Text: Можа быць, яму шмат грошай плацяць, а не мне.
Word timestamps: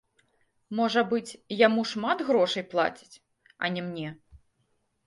Можа 0.79 1.03
быць, 1.11 1.35
яму 1.65 1.83
шмат 1.91 2.17
грошай 2.31 2.63
плацяць, 2.73 3.15
а 3.63 3.73
не 3.79 3.87
мне. 3.93 4.09